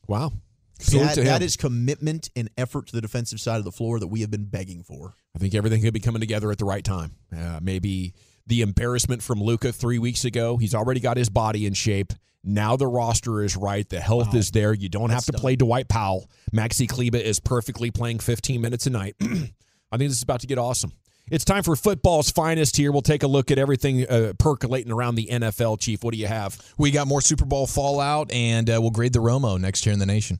Wow. 0.08 0.34
Salute 0.80 1.06
That, 1.06 1.16
to 1.16 1.22
him. 1.22 1.28
that 1.28 1.42
is 1.42 1.56
commitment 1.56 2.30
and 2.36 2.50
effort 2.58 2.88
to 2.88 2.94
the 2.94 3.02
defensive 3.02 3.40
side 3.40 3.58
of 3.58 3.64
the 3.64 3.72
floor 3.72 4.00
that 4.00 4.08
we 4.08 4.22
have 4.22 4.32
been 4.32 4.46
begging 4.46 4.84
for. 4.84 5.14
I 5.36 5.40
think 5.40 5.56
everything 5.56 5.82
could 5.82 5.94
be 5.94 6.00
coming 6.00 6.20
together 6.20 6.52
at 6.52 6.58
the 6.58 6.66
right 6.66 6.84
time. 6.84 7.12
Uh, 7.36 7.60
maybe 7.62 8.14
the 8.48 8.62
embarrassment 8.62 9.24
from 9.24 9.42
Luka 9.42 9.72
three 9.72 10.00
weeks 10.00 10.26
ago. 10.26 10.58
He's 10.58 10.76
already 10.76 11.00
got 11.00 11.18
his 11.18 11.30
body 11.30 11.66
in 11.66 11.74
shape. 11.74 12.14
Now 12.44 12.76
the 12.76 12.88
roster 12.88 13.42
is 13.42 13.58
right. 13.58 13.88
The 13.90 14.00
health 14.00 14.36
is 14.36 14.52
there. 14.52 14.74
You 14.74 14.88
don't 14.88 15.10
have 15.10 15.26
to 15.26 15.34
play 15.34 15.56
Dwight 15.56 15.88
Powell. 15.88 16.30
Maxi 16.54 16.88
Kleber 16.88 17.18
is 17.18 17.40
perfectly 17.40 17.90
playing 17.90 18.20
15 18.20 18.62
minutes 18.62 18.86
a 18.86 18.92
night. 18.92 19.16
I 19.22 19.98
think 19.98 20.10
this 20.10 20.18
is 20.18 20.24
about 20.24 20.42
to 20.42 20.48
get 20.48 20.58
awesome. 20.60 20.92
It's 21.32 21.44
time 21.44 21.64
for 21.64 21.76
football's 21.76 22.30
finest 22.30 22.78
here. 22.78 22.92
We'll 22.92 23.02
take 23.02 23.24
a 23.24 23.28
look 23.28 23.50
at 23.50 23.58
everything 23.58 24.08
uh, 24.08 24.34
percolating 24.38 24.92
around 24.92 25.16
the 25.16 25.28
NFL, 25.32 25.80
Chief. 25.80 26.04
What 26.04 26.14
do 26.14 26.20
you 26.20 26.28
have? 26.28 26.56
We 26.78 26.92
got 26.92 27.08
more 27.08 27.20
Super 27.22 27.46
Bowl 27.46 27.66
fallout, 27.66 28.32
and 28.32 28.70
uh, 28.70 28.78
we'll 28.80 28.92
grade 28.92 29.14
the 29.14 29.20
Romo 29.24 29.60
next 29.60 29.84
year 29.88 29.94
in 29.94 29.98
the 30.00 30.06
nation. 30.06 30.40